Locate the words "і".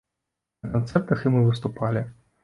1.27-1.33